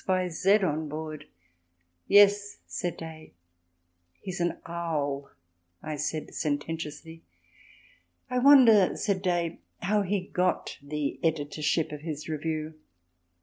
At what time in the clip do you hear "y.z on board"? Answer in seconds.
0.07-1.27